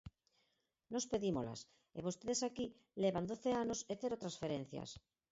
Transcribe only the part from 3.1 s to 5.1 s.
doce anos e cero transferencias.